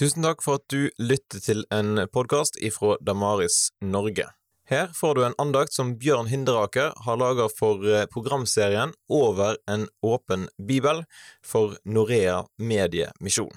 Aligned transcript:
Tusen 0.00 0.24
takk 0.24 0.40
for 0.40 0.56
at 0.56 0.72
du 0.72 0.86
lytter 0.96 1.42
til 1.44 1.58
en 1.76 2.06
podkast 2.08 2.54
ifra 2.64 2.94
Damaris 3.04 3.66
Norge. 3.84 4.24
Her 4.64 4.86
får 4.96 5.18
du 5.18 5.26
en 5.26 5.34
andakt 5.42 5.74
som 5.76 5.90
Bjørn 6.00 6.30
Hinderaker 6.30 6.94
har 7.04 7.18
laga 7.20 7.50
for 7.52 7.84
eh, 7.84 8.06
programserien 8.08 8.94
Over 9.12 9.58
en 9.68 9.84
åpen 10.00 10.46
bibel 10.56 11.02
for 11.44 11.76
Norea 11.84 12.38
Mediemisjon. 12.56 13.52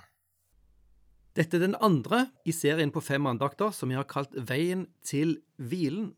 Dette 1.39 1.55
er 1.55 1.63
den 1.63 1.77
andre 1.79 2.25
i 2.43 2.51
serien 2.51 2.91
på 2.91 2.99
fem 2.99 3.23
andakter 3.31 3.71
som 3.71 3.93
vi 3.93 3.95
har 3.95 4.09
kalt 4.11 4.35
Veien 4.35 4.89
til 4.99 5.37
hvilen, 5.55 6.11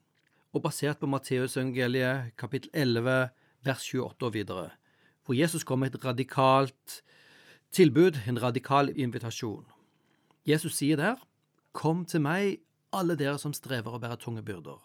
og 0.58 0.66
basert 0.66 1.04
på 1.04 1.12
Matteusevangeliet 1.12 2.34
kapittel 2.42 2.74
11 2.74 3.30
vers 3.70 3.88
28 3.94 4.26
og 4.26 4.34
videre, 4.34 4.68
hvor 5.22 5.38
Jesus 5.38 5.62
kom 5.62 5.86
med 5.86 5.94
et 5.94 6.10
radikalt 6.10 7.02
tilbud, 7.70 8.24
en 8.26 8.42
radikal 8.42 8.90
invitasjon. 8.90 9.68
Jesus 10.46 10.78
sier 10.78 11.00
der, 11.02 11.22
Kom 11.76 12.06
til 12.08 12.22
meg, 12.24 12.62
alle 12.96 13.18
dere 13.20 13.36
som 13.42 13.52
strever 13.52 13.98
å 13.98 14.00
bære 14.00 14.16
tunge 14.22 14.44
byrder, 14.46 14.78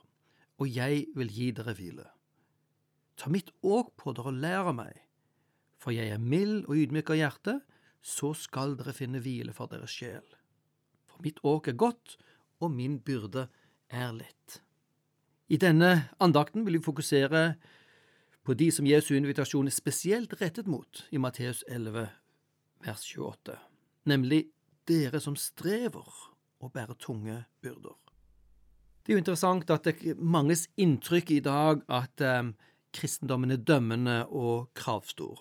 og 0.59 0.67
jeg 0.67 1.05
vil 1.15 1.29
gi 1.31 1.51
dere 1.55 1.77
hvile. 1.79 2.07
Ta 3.15 3.31
mitt 3.31 3.53
åk 3.63 3.93
på 4.01 4.15
dere 4.17 4.33
og 4.33 4.41
lær 4.43 4.71
av 4.73 4.75
meg, 4.81 4.97
for 5.79 5.95
jeg 5.95 6.11
er 6.11 6.19
mild 6.19 6.65
og 6.65 6.81
ydmyk 6.81 7.13
av 7.15 7.21
hjerte, 7.21 7.55
så 8.03 8.33
skal 8.35 8.75
dere 8.81 8.97
finne 8.97 9.21
hvile 9.23 9.55
for 9.55 9.71
deres 9.71 9.93
sjel. 9.95 10.25
For 11.07 11.23
mitt 11.23 11.39
åk 11.47 11.71
er 11.71 11.79
godt, 11.79 12.17
og 12.61 12.73
min 12.75 12.99
byrde 13.05 13.47
er 13.93 14.11
lett. 14.17 14.61
I 15.51 15.59
denne 15.61 16.09
andakten 16.19 16.67
vil 16.67 16.79
vi 16.79 16.85
fokusere 16.85 17.45
på 18.47 18.55
de 18.55 18.71
som 18.73 18.87
Jesu 18.89 19.13
invitasjon 19.15 19.69
er 19.69 19.75
spesielt 19.75 20.35
rettet 20.41 20.67
mot 20.71 21.05
i 21.11 21.21
Matteus 21.23 21.63
11, 21.69 22.09
vers 22.83 23.05
28, 23.07 23.57
nemlig 24.11 24.49
dere 24.89 25.21
som 25.21 25.37
strever 25.37 26.09
og 26.61 26.73
bærer 26.73 26.97
tunge 27.01 27.45
byrder. 27.63 27.97
Det 29.01 29.13
er 29.13 29.17
jo 29.17 29.23
interessant 29.23 29.71
at 29.73 29.87
det 29.89 30.17
manges 30.19 30.67
inntrykk 30.77 31.31
i 31.35 31.41
dag 31.45 31.81
at 31.89 32.21
eh, 32.21 32.51
kristendommen 32.95 33.55
er 33.55 33.63
dømmende 33.65 34.27
og 34.27 34.69
kravstor. 34.77 35.41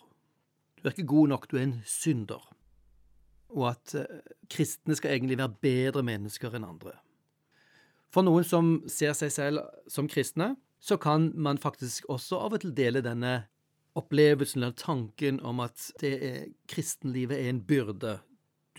Du 0.80 0.88
er 0.88 0.96
ikke 0.96 1.12
god 1.12 1.28
nok, 1.34 1.52
du 1.52 1.58
er 1.58 1.68
en 1.68 1.81
synder. 1.86 2.42
Og 3.50 3.70
at 3.73 3.96
eh, 4.00 4.23
kristne 4.50 4.96
skal 4.96 5.12
egentlig 5.12 5.38
være 5.42 5.58
bedre 5.62 6.03
mennesker 6.08 6.56
enn 6.56 6.68
andre. 6.68 6.96
For 8.09 8.26
noen 8.26 8.48
som 8.48 8.80
ser 8.90 9.14
seg 9.18 9.34
selv 9.34 9.66
som 9.92 10.08
kristne, 10.09 10.56
så 10.80 10.98
kan 10.98 11.30
man 11.36 11.59
faktisk 11.59 12.08
også 12.09 12.40
av 12.40 12.56
og 12.56 12.64
til 12.64 12.72
dele 12.74 13.03
denne 13.06 13.44
opplevelsen 14.00 14.64
eller 14.64 14.78
tanken 14.80 15.42
om 15.44 15.59
at 15.59 15.92
kristenlivet 16.72 17.36
er 17.36 17.52
en 17.52 17.62
byrde. 17.68 18.16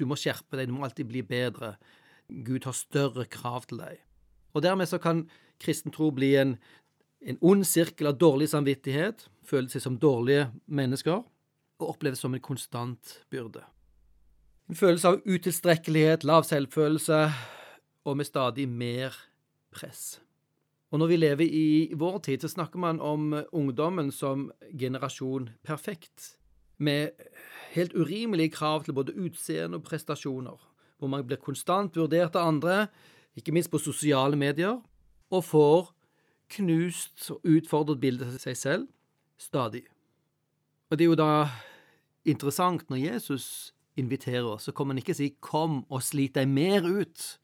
Du 0.00 0.06
må 0.08 0.16
skjerpe 0.18 0.56
deg, 0.56 0.70
du 0.70 0.76
må 0.76 0.86
alltid 0.86 1.10
bli 1.10 1.22
bedre. 1.26 1.74
Gud 2.30 2.64
har 2.64 2.76
større 2.76 3.26
krav 3.28 3.68
til 3.68 3.82
deg. 3.82 4.00
Og 4.56 4.64
dermed 4.64 4.88
så 4.88 4.98
kan 5.02 5.26
kristen 5.60 5.92
tro 5.94 6.08
bli 6.14 6.32
en, 6.40 6.56
en 7.20 7.38
ond 7.44 7.66
sirkel 7.68 8.10
av 8.10 8.16
dårlig 8.18 8.48
samvittighet, 8.50 9.26
føle 9.46 9.70
seg 9.70 9.84
som 9.84 9.98
dårlige 10.00 10.48
mennesker, 10.66 11.20
og 11.80 11.92
oppleves 11.94 12.22
som 12.24 12.34
en 12.34 12.44
konstant 12.44 13.20
byrde. 13.32 13.62
En 14.70 14.78
følelse 14.78 15.10
av 15.10 15.20
utilstrekkelighet, 15.26 16.24
lav 16.24 16.46
selvfølelse 16.46 17.20
og 18.06 18.16
med 18.16 18.28
stadig 18.28 18.68
mer 18.70 19.16
press. 19.74 20.20
Og 20.90 20.98
når 20.98 21.10
vi 21.10 21.18
lever 21.20 21.46
i 21.54 21.68
vår 21.94 22.18
tid, 22.26 22.42
så 22.42 22.50
snakker 22.50 22.78
man 22.82 23.00
om 23.02 23.34
ungdommen 23.52 24.10
som 24.14 24.48
generasjon 24.78 25.50
perfekt, 25.66 26.39
med 26.80 27.12
helt 27.74 27.94
urimelige 27.94 28.56
krav 28.56 28.84
til 28.84 28.96
både 28.96 29.14
utseende 29.14 29.78
og 29.78 29.86
prestasjoner, 29.86 30.58
hvor 30.98 31.08
man 31.08 31.24
blir 31.26 31.40
konstant 31.40 31.96
vurdert 31.96 32.36
av 32.36 32.48
andre, 32.50 32.86
ikke 33.36 33.54
minst 33.54 33.70
på 33.70 33.78
sosiale 33.78 34.36
medier, 34.36 34.80
og 35.30 35.44
får 35.46 35.92
knust 36.56 37.30
og 37.30 37.46
utfordret 37.46 38.00
bildet 38.02 38.32
av 38.34 38.40
seg 38.42 38.56
selv 38.58 38.88
stadig. 39.38 39.84
Og 40.90 40.98
det 40.98 41.06
er 41.06 41.12
jo 41.12 41.18
da 41.18 41.32
interessant 42.26 42.88
når 42.90 43.04
Jesus 43.04 43.72
inviterer 44.00 44.58
så 44.58 44.72
kommer 44.72 44.94
han 44.94 45.02
ikke 45.02 45.14
si 45.14 45.36
'kom 45.40 45.84
og 45.90 46.02
slit 46.02 46.34
deg 46.34 46.48
mer 46.48 46.82
ut'. 46.82 47.38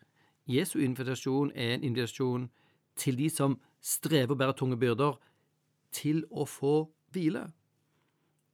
Jesu 0.47 0.79
invitasjon 0.79 1.53
er 1.55 1.75
en 1.75 1.85
invitasjon 1.85 2.51
til 2.97 3.19
de 3.19 3.31
som 3.31 3.61
strever 3.81 4.31
og 4.31 4.39
bærer 4.39 4.53
tunge 4.53 4.77
byrder, 4.77 5.19
til 5.93 6.25
å 6.31 6.45
få 6.45 6.91
hvile. 7.13 7.53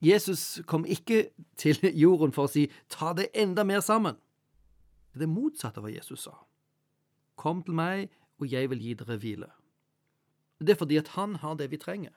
Jesus 0.03 0.61
kom 0.67 0.85
ikke 0.85 1.29
til 1.57 1.79
jorden 1.95 2.33
for 2.35 2.49
å 2.49 2.51
si 2.51 2.71
'ta 2.89 3.13
det 3.15 3.31
enda 3.35 3.63
mer 3.65 3.81
sammen'. 3.81 4.19
Det 5.15 5.23
er 5.23 5.31
motsatt 5.31 5.79
av 5.79 5.85
hva 5.85 5.93
Jesus 5.93 6.25
sa. 6.25 6.33
Kom 7.37 7.63
til 7.63 7.75
meg, 7.75 8.11
og 8.41 8.51
jeg 8.51 8.71
vil 8.71 8.81
gi 8.81 8.95
dere 8.95 9.19
hvile. 9.19 9.51
Det 10.59 10.71
er 10.75 10.81
fordi 10.81 10.99
at 10.99 11.09
han 11.09 11.37
har 11.43 11.55
det 11.55 11.71
vi 11.71 11.77
trenger. 11.77 12.13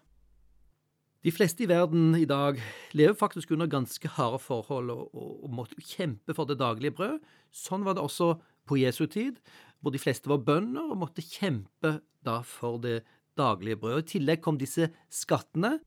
De 1.26 1.32
fleste 1.34 1.64
i 1.64 1.70
verden 1.70 2.14
i 2.16 2.28
dag 2.30 2.60
lever 2.94 3.14
faktisk 3.18 3.52
under 3.52 3.66
ganske 3.66 4.08
harde 4.08 4.40
forhold 4.40 4.92
og, 4.94 5.16
og, 5.16 5.44
og 5.44 5.50
måtte 5.50 5.82
kjempe 5.82 6.36
for 6.38 6.46
det 6.46 6.60
daglige 6.60 6.94
brød. 6.94 7.20
Sånn 7.50 7.86
var 7.86 7.98
det 7.98 8.04
også 8.06 8.36
på 8.70 8.78
Jesu 8.78 9.08
tid, 9.10 9.40
hvor 9.82 9.94
de 9.94 10.02
fleste 10.02 10.30
var 10.30 10.44
bønder 10.46 10.92
og 10.92 11.00
måtte 11.02 11.26
kjempe 11.26 12.00
da 12.26 12.42
for 12.46 12.78
det 12.82 13.04
daglige 13.38 13.80
brød. 13.82 14.04
I 14.04 14.10
tillegg 14.14 14.44
kom 14.46 14.60
disse 14.62 14.92
skattene, 15.10 15.80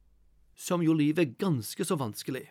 som 0.58 0.82
gjorde 0.82 1.04
livet 1.04 1.36
ganske 1.38 1.84
så 1.86 1.96
vanskelig. 1.98 2.48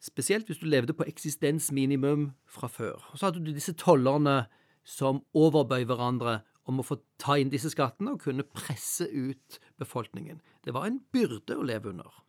Spesielt 0.00 0.48
hvis 0.48 0.60
du 0.60 0.68
levde 0.68 0.94
på 0.96 1.04
eksistensminimum 1.08 2.30
fra 2.48 2.68
før. 2.70 3.02
Og 3.12 3.18
så 3.18 3.28
hadde 3.28 3.42
du 3.44 3.52
disse 3.52 3.74
tollerne 3.76 4.46
som 4.86 5.20
overbøy 5.36 5.84
hverandre 5.88 6.40
om 6.66 6.80
å 6.80 6.86
få 6.86 6.98
ta 7.22 7.36
inn 7.38 7.50
disse 7.52 7.70
skattene 7.72 8.14
og 8.14 8.22
kunne 8.24 8.46
presse 8.56 9.06
ut 9.06 9.60
befolkningen. 9.78 10.40
Det 10.64 10.74
var 10.74 10.88
en 10.88 11.00
byrde 11.12 11.58
å 11.58 11.66
leve 11.66 11.92
under. 11.92 12.22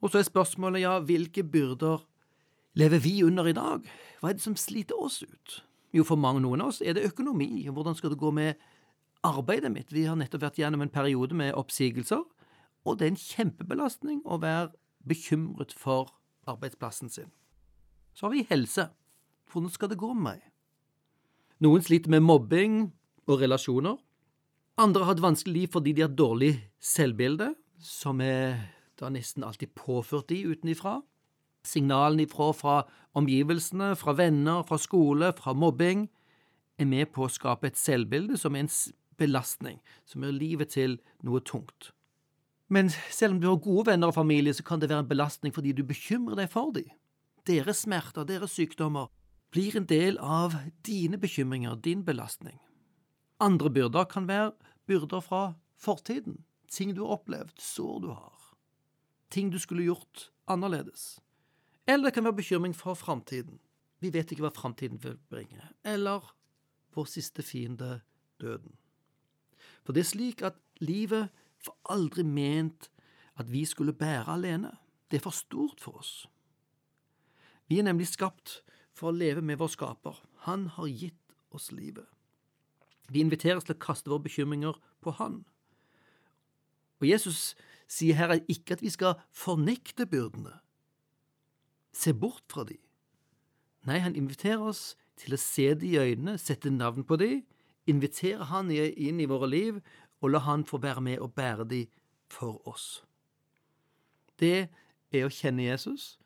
Og 0.00 0.12
så 0.12 0.20
er 0.20 0.28
spørsmålet, 0.28 0.84
ja, 0.84 0.98
hvilke 1.04 1.44
byrder 1.44 2.02
lever 2.80 3.02
vi 3.04 3.20
under 3.24 3.48
i 3.48 3.56
dag? 3.56 3.86
Hva 4.20 4.30
er 4.30 4.38
det 4.38 4.44
som 4.44 4.56
sliter 4.58 4.98
oss 5.00 5.20
ut? 5.22 5.60
Jo, 5.96 6.04
for 6.06 6.20
mange 6.20 6.42
noen 6.44 6.62
av 6.64 6.72
oss 6.72 6.82
er 6.84 6.96
det 6.96 7.08
økonomi. 7.08 7.66
Hvordan 7.68 7.96
skal 7.98 8.12
det 8.14 8.20
gå 8.20 8.30
med 8.34 8.60
arbeidet 9.26 9.72
mitt? 9.72 9.92
Vi 9.92 10.06
har 10.08 10.18
nettopp 10.18 10.46
vært 10.46 10.60
gjennom 10.60 10.84
en 10.84 10.92
periode 10.92 11.36
med 11.36 11.56
oppsigelser, 11.58 12.22
og 12.84 12.98
det 12.98 13.06
er 13.06 13.12
en 13.14 13.20
kjempebelastning 13.20 14.22
å 14.24 14.40
være 14.42 14.70
bekymret 15.06 15.74
for 15.76 16.12
arbeidsplassen 16.48 17.12
sin. 17.12 17.30
Så 18.14 18.26
har 18.26 18.34
vi 18.34 18.46
helse. 18.50 18.88
Hvordan 19.50 19.72
skal 19.72 19.90
det 19.90 20.00
gå 20.00 20.12
med 20.14 20.24
meg? 20.24 20.40
Noen 21.60 21.84
sliter 21.84 22.12
med 22.12 22.24
mobbing 22.24 22.80
og 23.28 23.42
relasjoner. 23.42 23.98
Andre 24.80 25.04
har 25.04 25.16
et 25.16 25.24
vanskelig 25.24 25.54
liv 25.54 25.72
fordi 25.74 25.92
de 25.96 26.06
har 26.06 26.14
dårlig 26.14 26.54
selvbilde, 26.80 27.52
som 27.80 28.20
er 28.24 28.56
da 29.00 29.10
nesten 29.12 29.44
alltid 29.44 29.74
påført 29.76 30.30
de 30.32 30.42
utenifra 30.48 31.00
signalene 31.64 32.24
ifra 32.24 32.52
fra 32.52 32.76
omgivelsene, 33.14 33.94
fra 33.96 34.14
venner, 34.16 34.62
fra 34.62 34.78
skole, 34.78 35.32
fra 35.36 35.52
mobbing, 35.52 36.08
er 36.78 36.88
med 36.88 37.12
på 37.12 37.26
å 37.26 37.32
skape 37.32 37.68
et 37.68 37.78
selvbilde 37.78 38.38
som 38.40 38.56
er 38.56 38.64
en 38.64 38.74
belastning, 39.20 39.80
som 40.08 40.24
gjør 40.24 40.36
livet 40.36 40.72
til 40.76 40.98
noe 41.26 41.42
tungt. 41.44 41.92
Men 42.70 42.90
selv 43.10 43.34
om 43.34 43.40
du 43.42 43.48
har 43.50 43.62
gode 43.62 43.90
venner 43.90 44.12
og 44.12 44.14
familie, 44.14 44.54
så 44.54 44.62
kan 44.62 44.80
det 44.80 44.88
være 44.88 45.04
en 45.04 45.10
belastning 45.10 45.54
fordi 45.54 45.72
du 45.74 45.82
bekymrer 45.86 46.38
deg 46.38 46.50
for 46.52 46.70
dem. 46.74 46.86
Deres 47.48 47.82
smerter, 47.82 48.26
deres 48.28 48.54
sykdommer, 48.54 49.08
blir 49.50 49.74
en 49.74 49.88
del 49.90 50.18
av 50.22 50.54
dine 50.86 51.18
bekymringer, 51.18 51.74
din 51.82 52.04
belastning. 52.06 52.60
Andre 53.42 53.70
byrder 53.70 54.06
kan 54.06 54.28
være 54.28 54.52
byrder 54.86 55.24
fra 55.24 55.42
fortiden, 55.74 56.44
ting 56.70 56.94
du 56.94 57.02
har 57.02 57.16
opplevd, 57.18 57.56
sår 57.58 57.98
du 58.04 58.08
har, 58.12 58.54
ting 59.30 59.50
du 59.50 59.58
skulle 59.58 59.88
gjort 59.88 60.28
annerledes. 60.46 61.18
Eller 61.88 62.10
det 62.10 62.14
kan 62.14 62.28
være 62.28 62.38
bekymring 62.38 62.76
for 62.76 62.94
framtiden. 62.94 63.58
Vi 64.00 64.12
vet 64.14 64.30
ikke 64.30 64.44
hva 64.46 64.54
framtiden 64.54 65.00
vil 65.02 65.18
bringe. 65.30 65.64
Eller 65.84 66.22
vår 66.94 67.08
siste 67.10 67.42
fiende, 67.42 68.00
døden. 68.40 68.76
For 69.82 69.96
det 69.96 70.04
er 70.04 70.10
slik 70.12 70.42
at 70.46 70.60
livet 70.78 71.32
var 71.66 71.76
aldri 71.96 72.24
ment 72.24 72.90
at 73.40 73.50
vi 73.50 73.64
skulle 73.68 73.96
bære 73.96 74.28
alene. 74.32 74.72
Det 75.10 75.20
er 75.20 75.26
for 75.26 75.36
stort 75.36 75.80
for 75.80 76.00
oss. 76.00 76.28
Vi 77.68 77.78
er 77.78 77.86
nemlig 77.86 78.08
skapt 78.10 78.60
for 78.96 79.10
å 79.10 79.16
leve 79.16 79.42
med 79.42 79.60
vår 79.60 79.72
skaper. 79.74 80.18
Han 80.46 80.66
har 80.76 80.90
gitt 80.90 81.36
oss 81.54 81.70
livet. 81.72 82.06
Vi 83.10 83.22
inviteres 83.22 83.66
til 83.66 83.74
å 83.74 83.82
kaste 83.82 84.10
våre 84.10 84.26
bekymringer 84.26 84.76
på 85.02 85.14
Han. 85.18 85.42
Og 87.00 87.08
Jesus 87.08 87.54
sier 87.90 88.18
her 88.18 88.36
ikke 88.46 88.76
at 88.76 88.84
vi 88.84 88.92
skal 88.92 89.18
fornekte 89.34 90.06
byrdene, 90.06 90.60
se 91.90 92.12
bort 92.14 92.44
fra 92.52 92.62
de. 92.68 92.76
Nei, 93.88 93.98
han 93.98 94.14
inviterer 94.14 94.62
oss 94.62 94.94
til 95.18 95.34
å 95.34 95.40
se 95.40 95.72
de 95.74 95.94
i 95.94 95.98
øynene, 95.98 96.36
sette 96.38 96.70
navn 96.70 97.02
på 97.08 97.16
de, 97.18 97.40
invitere 97.90 98.46
han 98.52 98.70
inn 98.70 99.18
i 99.18 99.26
våre 99.26 99.48
liv 99.50 99.80
og 100.20 100.30
la 100.30 100.38
Han 100.44 100.64
få 100.64 100.78
være 100.78 101.00
med 101.00 101.18
og 101.18 101.34
bære 101.34 101.64
de 101.68 101.86
for 102.28 102.60
oss. 102.68 103.04
Det 104.40 104.68
er 105.12 105.26
å 105.26 105.32
kjenne 105.32 105.66
Jesus 105.66 106.18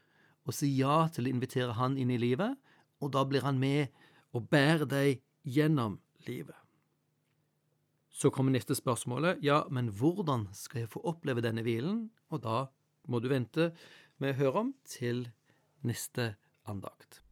og 0.45 0.55
si 0.55 0.69
ja 0.77 1.07
til 1.09 1.27
å 1.27 1.33
invitere 1.33 1.79
Han 1.79 1.97
inn 1.99 2.13
i 2.13 2.21
livet, 2.21 2.59
og 3.01 3.15
da 3.17 3.25
blir 3.25 3.45
Han 3.47 3.59
med 3.59 3.89
og 4.35 4.49
bærer 4.51 4.85
deg 4.85 5.23
gjennom 5.45 5.99
livet. 6.27 6.57
Så 8.15 8.31
kommer 8.31 8.55
neste 8.55 8.77
spørsmålet, 8.79 9.41
ja, 9.43 9.65
men 9.71 9.89
hvordan 9.91 10.47
skal 10.55 10.85
jeg 10.85 10.93
få 10.93 11.03
oppleve 11.03 11.43
denne 11.43 11.65
hvilen? 11.67 12.11
Og 12.31 12.45
da 12.45 12.67
må 13.11 13.19
du 13.19 13.27
vente 13.33 13.73
med 14.23 14.35
å 14.35 14.39
høre 14.39 14.63
om 14.63 14.73
til 14.87 15.27
neste 15.83 16.35
andakt. 16.71 17.24